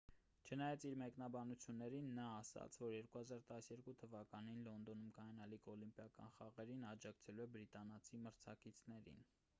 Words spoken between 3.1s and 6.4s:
2012 թվականին լոնդոնում կայանալիք օլիմպիական